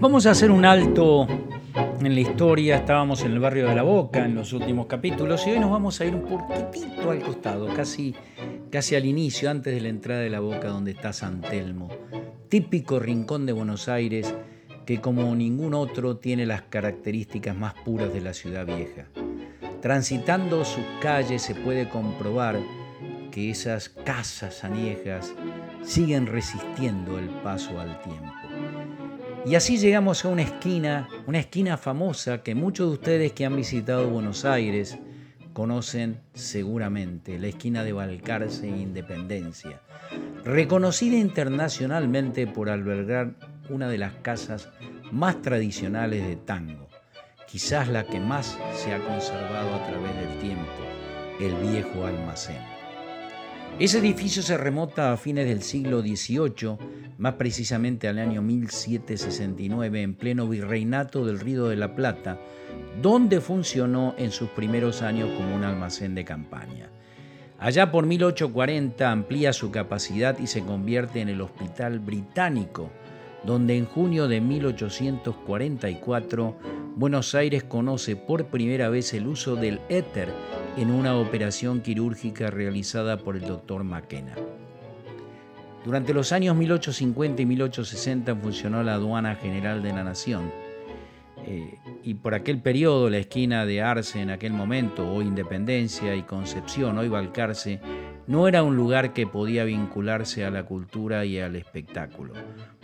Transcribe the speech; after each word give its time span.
Vamos 0.00 0.26
a 0.26 0.30
hacer 0.30 0.52
un 0.52 0.64
alto 0.64 1.26
en 2.00 2.14
la 2.14 2.20
historia. 2.20 2.76
Estábamos 2.76 3.24
en 3.24 3.32
el 3.32 3.40
barrio 3.40 3.66
de 3.66 3.74
La 3.74 3.82
Boca 3.82 4.24
en 4.24 4.36
los 4.36 4.52
últimos 4.52 4.86
capítulos 4.86 5.44
y 5.44 5.50
hoy 5.50 5.58
nos 5.58 5.72
vamos 5.72 6.00
a 6.00 6.04
ir 6.04 6.14
un 6.14 6.22
poquitito 6.22 7.10
al 7.10 7.20
costado, 7.20 7.66
casi, 7.74 8.14
casi 8.70 8.94
al 8.94 9.04
inicio, 9.06 9.50
antes 9.50 9.74
de 9.74 9.80
la 9.80 9.88
entrada 9.88 10.20
de 10.20 10.30
La 10.30 10.38
Boca 10.38 10.68
donde 10.68 10.92
está 10.92 11.12
San 11.12 11.40
Telmo. 11.40 11.88
Típico 12.48 13.00
rincón 13.00 13.44
de 13.44 13.52
Buenos 13.52 13.88
Aires 13.88 14.32
que 14.86 15.00
como 15.00 15.34
ningún 15.34 15.74
otro 15.74 16.16
tiene 16.16 16.46
las 16.46 16.62
características 16.62 17.56
más 17.56 17.74
puras 17.74 18.12
de 18.12 18.20
la 18.20 18.34
ciudad 18.34 18.66
vieja. 18.66 19.06
Transitando 19.82 20.64
sus 20.64 20.84
calles 21.02 21.42
se 21.42 21.56
puede 21.56 21.88
comprobar 21.88 22.60
que 23.32 23.50
esas 23.50 23.88
casas 23.88 24.62
añejas 24.62 25.34
siguen 25.82 26.26
resistiendo 26.26 27.18
el 27.18 27.28
paso 27.28 27.80
al 27.80 28.00
tiempo. 28.02 28.32
Y 29.48 29.54
así 29.54 29.78
llegamos 29.78 30.26
a 30.26 30.28
una 30.28 30.42
esquina, 30.42 31.08
una 31.26 31.38
esquina 31.38 31.78
famosa 31.78 32.42
que 32.42 32.54
muchos 32.54 32.88
de 32.88 32.92
ustedes 32.92 33.32
que 33.32 33.46
han 33.46 33.56
visitado 33.56 34.10
Buenos 34.10 34.44
Aires 34.44 34.98
conocen 35.54 36.20
seguramente, 36.34 37.38
la 37.38 37.46
esquina 37.46 37.82
de 37.82 37.94
Balcarce 37.94 38.68
e 38.68 38.76
Independencia, 38.76 39.80
reconocida 40.44 41.16
internacionalmente 41.16 42.46
por 42.46 42.68
albergar 42.68 43.36
una 43.70 43.88
de 43.88 43.96
las 43.96 44.12
casas 44.16 44.68
más 45.12 45.40
tradicionales 45.40 46.28
de 46.28 46.36
tango, 46.36 46.86
quizás 47.46 47.88
la 47.88 48.04
que 48.04 48.20
más 48.20 48.58
se 48.74 48.92
ha 48.92 48.98
conservado 48.98 49.76
a 49.76 49.86
través 49.86 50.14
del 50.14 50.38
tiempo, 50.40 50.82
el 51.40 51.54
viejo 51.70 52.04
almacén. 52.04 52.77
Ese 53.78 53.98
edificio 53.98 54.42
se 54.42 54.56
remota 54.56 55.12
a 55.12 55.16
fines 55.16 55.46
del 55.46 55.62
siglo 55.62 56.00
XVIII, 56.00 56.78
más 57.18 57.34
precisamente 57.34 58.08
al 58.08 58.18
año 58.18 58.42
1769, 58.42 60.02
en 60.02 60.14
pleno 60.14 60.48
virreinato 60.48 61.24
del 61.24 61.38
Río 61.38 61.68
de 61.68 61.76
la 61.76 61.94
Plata, 61.94 62.40
donde 63.00 63.40
funcionó 63.40 64.14
en 64.18 64.32
sus 64.32 64.48
primeros 64.50 65.02
años 65.02 65.30
como 65.36 65.54
un 65.54 65.64
almacén 65.64 66.14
de 66.14 66.24
campaña. 66.24 66.90
Allá 67.60 67.90
por 67.90 68.06
1840 68.06 69.10
amplía 69.10 69.52
su 69.52 69.70
capacidad 69.72 70.38
y 70.38 70.46
se 70.46 70.62
convierte 70.62 71.20
en 71.20 71.28
el 71.28 71.40
Hospital 71.40 71.98
Británico, 71.98 72.90
donde 73.44 73.76
en 73.76 73.86
junio 73.86 74.28
de 74.28 74.40
1844 74.40 76.56
Buenos 76.96 77.34
Aires 77.34 77.62
conoce 77.62 78.16
por 78.16 78.46
primera 78.46 78.88
vez 78.88 79.12
el 79.14 79.28
uso 79.28 79.54
del 79.54 79.80
éter 79.88 80.32
en 80.76 80.90
una 80.90 81.16
operación 81.16 81.80
quirúrgica 81.80 82.50
realizada 82.50 83.18
por 83.18 83.36
el 83.36 83.42
doctor 83.42 83.84
Maquena. 83.84 84.34
Durante 85.84 86.12
los 86.12 86.32
años 86.32 86.56
1850 86.56 87.42
y 87.42 87.46
1860 87.46 88.34
funcionó 88.36 88.82
la 88.82 88.94
Aduana 88.94 89.36
General 89.36 89.82
de 89.82 89.92
la 89.92 90.02
Nación. 90.02 90.50
Eh, 91.46 91.78
y 92.02 92.14
por 92.14 92.34
aquel 92.34 92.60
periodo, 92.60 93.08
la 93.08 93.18
esquina 93.18 93.64
de 93.64 93.80
Arce 93.80 94.20
en 94.20 94.30
aquel 94.30 94.52
momento, 94.52 95.10
hoy 95.10 95.26
Independencia 95.26 96.14
y 96.14 96.22
Concepción, 96.22 96.98
hoy 96.98 97.08
Balcarce, 97.08 97.80
no 98.28 98.46
era 98.46 98.62
un 98.62 98.76
lugar 98.76 99.14
que 99.14 99.26
podía 99.26 99.64
vincularse 99.64 100.44
a 100.44 100.50
la 100.50 100.64
cultura 100.64 101.24
y 101.24 101.40
al 101.40 101.56
espectáculo. 101.56 102.34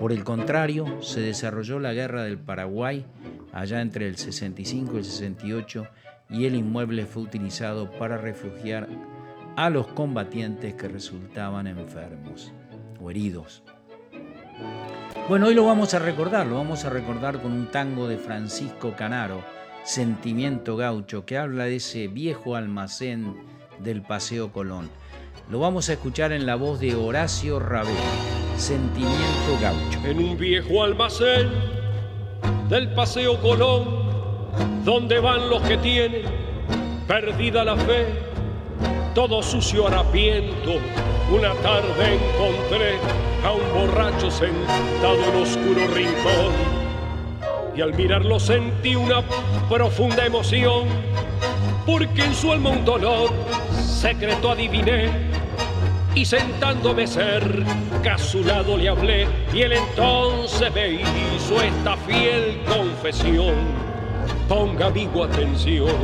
Por 0.00 0.10
el 0.10 0.24
contrario, 0.24 1.02
se 1.02 1.20
desarrolló 1.20 1.78
la 1.78 1.92
Guerra 1.92 2.24
del 2.24 2.38
Paraguay 2.38 3.04
allá 3.52 3.82
entre 3.82 4.08
el 4.08 4.16
65 4.16 4.94
y 4.94 4.96
el 4.96 5.04
68 5.04 5.86
y 6.30 6.46
el 6.46 6.54
inmueble 6.54 7.04
fue 7.04 7.22
utilizado 7.22 7.90
para 7.92 8.16
refugiar 8.16 8.88
a 9.56 9.68
los 9.68 9.86
combatientes 9.88 10.74
que 10.74 10.88
resultaban 10.88 11.66
enfermos 11.66 12.52
o 12.98 13.10
heridos. 13.10 13.62
Bueno, 15.28 15.48
hoy 15.48 15.54
lo 15.54 15.66
vamos 15.66 15.92
a 15.92 15.98
recordar, 15.98 16.46
lo 16.46 16.56
vamos 16.56 16.86
a 16.86 16.90
recordar 16.90 17.42
con 17.42 17.52
un 17.52 17.66
tango 17.66 18.08
de 18.08 18.16
Francisco 18.16 18.94
Canaro, 18.96 19.42
Sentimiento 19.84 20.76
Gaucho, 20.76 21.26
que 21.26 21.36
habla 21.36 21.64
de 21.64 21.76
ese 21.76 22.08
viejo 22.08 22.56
almacén 22.56 23.36
del 23.80 24.00
Paseo 24.00 24.50
Colón. 24.50 24.88
Lo 25.50 25.60
vamos 25.60 25.88
a 25.88 25.94
escuchar 25.94 26.32
en 26.32 26.46
la 26.46 26.56
voz 26.56 26.80
de 26.80 26.94
Horacio 26.94 27.58
Rabel, 27.58 27.94
Sentimiento 28.56 29.58
Gaucho. 29.60 30.00
En 30.04 30.18
un 30.18 30.36
viejo 30.36 30.82
almacén 30.82 31.50
del 32.68 32.92
Paseo 32.94 33.40
Colón 33.40 34.06
¿Dónde 34.84 35.18
van 35.18 35.50
los 35.50 35.62
que 35.62 35.76
tienen 35.78 36.22
perdida 37.08 37.64
la 37.64 37.76
fe? 37.76 38.06
Todo 39.14 39.42
sucio 39.42 39.88
harapiento. 39.88 40.74
Una 41.28 41.52
tarde 41.54 42.14
encontré 42.14 42.94
a 43.44 43.50
un 43.50 43.88
borracho 43.88 44.30
sentado 44.30 45.16
en 45.28 45.42
oscuro 45.42 45.88
rincón. 45.92 46.52
Y 47.76 47.80
al 47.80 47.94
mirarlo 47.94 48.38
sentí 48.38 48.94
una 48.94 49.22
profunda 49.68 50.24
emoción, 50.24 50.84
porque 51.84 52.22
en 52.22 52.34
su 52.34 52.52
alma 52.52 52.70
un 52.70 52.84
dolor 52.84 53.30
secreto 54.06 54.52
adiviné. 54.52 55.10
Y 56.14 56.24
sentándome 56.24 57.06
cerca 57.06 58.14
a 58.14 58.18
su 58.18 58.42
lado 58.44 58.76
le 58.78 58.88
hablé, 58.88 59.26
y 59.52 59.62
él 59.62 59.72
entonces 59.72 60.72
me 60.72 60.92
hizo 60.92 61.60
esta 61.60 61.96
fiel 61.98 62.62
confesión 62.66 63.54
ponga 64.48 64.86
amigo 64.86 65.24
atención, 65.24 65.98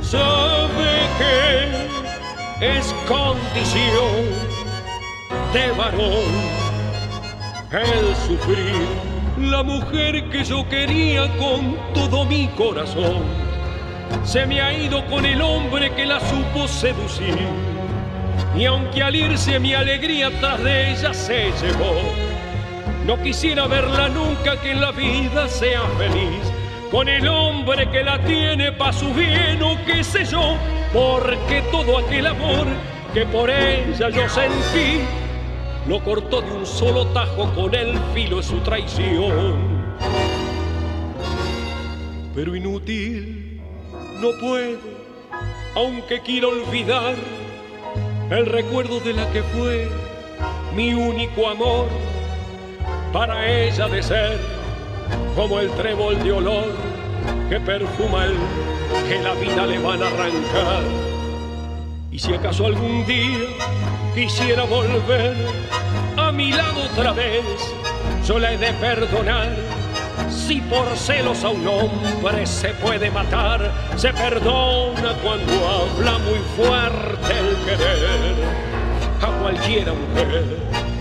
sabe 0.00 0.92
que 1.18 2.78
es 2.78 2.86
condición 3.06 4.14
de 5.52 5.70
varón 5.72 6.32
el 7.70 8.16
sufrir. 8.26 8.88
La 9.38 9.62
mujer 9.62 10.28
que 10.30 10.42
yo 10.42 10.68
quería 10.68 11.28
con 11.36 11.76
todo 11.94 12.24
mi 12.24 12.48
corazón 12.48 13.41
se 14.24 14.46
me 14.46 14.60
ha 14.60 14.72
ido 14.72 15.04
con 15.06 15.24
el 15.24 15.40
hombre 15.40 15.92
que 15.94 16.06
la 16.06 16.20
supo 16.20 16.68
seducir. 16.68 17.36
Y 18.56 18.64
aunque 18.64 19.02
al 19.02 19.16
irse 19.16 19.58
mi 19.58 19.74
alegría 19.74 20.30
tras 20.40 20.62
de 20.62 20.92
ella 20.92 21.14
se 21.14 21.52
llevó, 21.60 21.94
no 23.06 23.20
quisiera 23.22 23.66
verla 23.66 24.08
nunca 24.08 24.60
que 24.60 24.72
en 24.72 24.80
la 24.80 24.92
vida 24.92 25.48
sea 25.48 25.82
feliz 25.98 26.52
con 26.92 27.08
el 27.08 27.26
hombre 27.26 27.90
que 27.90 28.04
la 28.04 28.22
tiene 28.22 28.70
pa' 28.70 28.92
su 28.92 29.14
bien 29.14 29.62
o 29.62 29.78
qué 29.86 30.04
sé 30.04 30.26
yo, 30.26 30.56
porque 30.92 31.62
todo 31.72 31.96
aquel 31.96 32.26
amor 32.26 32.66
que 33.14 33.24
por 33.24 33.48
ella 33.48 34.10
yo 34.10 34.28
sentí, 34.28 35.00
lo 35.86 36.04
cortó 36.04 36.42
de 36.42 36.52
un 36.52 36.66
solo 36.66 37.06
tajo 37.08 37.50
con 37.54 37.74
el 37.74 37.98
filo 38.12 38.36
de 38.36 38.42
su 38.42 38.58
traición. 38.58 39.56
Pero 42.34 42.54
inútil, 42.54 43.51
no 44.22 44.30
puedo, 44.38 44.78
aunque 45.74 46.20
quiero 46.20 46.50
olvidar 46.50 47.16
el 48.30 48.46
recuerdo 48.46 49.00
de 49.00 49.14
la 49.14 49.28
que 49.32 49.42
fue 49.42 49.88
mi 50.76 50.94
único 50.94 51.48
amor, 51.48 51.88
para 53.12 53.50
ella 53.50 53.88
de 53.88 54.00
ser 54.00 54.38
como 55.34 55.58
el 55.58 55.68
trébol 55.72 56.22
de 56.22 56.30
olor 56.30 56.70
que 57.48 57.58
perfuma 57.58 58.26
el 58.26 58.36
que 59.08 59.18
la 59.18 59.34
vida 59.34 59.66
le 59.66 59.78
van 59.80 60.00
a 60.00 60.06
arrancar. 60.06 60.82
Y 62.12 62.18
si 62.20 62.32
acaso 62.32 62.66
algún 62.66 63.04
día 63.04 63.40
quisiera 64.14 64.62
volver 64.62 65.34
a 66.16 66.30
mi 66.30 66.52
lado 66.52 66.84
otra 66.92 67.10
vez, 67.12 67.42
yo 68.24 68.38
la 68.38 68.52
he 68.52 68.58
de 68.58 68.72
perdonar. 68.74 69.71
Si 70.52 70.60
por 70.60 70.86
celos 70.98 71.44
a 71.44 71.48
un 71.48 71.66
hombre 71.66 72.46
se 72.46 72.74
puede 72.74 73.10
matar, 73.10 73.72
se 73.96 74.12
perdona 74.12 75.14
cuando 75.22 75.50
habla 75.66 76.18
muy 76.18 76.40
fuerte 76.54 77.38
el 77.38 77.56
querer 77.64 78.36
a 79.22 79.40
cualquiera 79.40 79.94
mujer 79.94 80.91